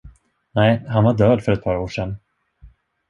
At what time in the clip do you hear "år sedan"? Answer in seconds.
1.77-2.15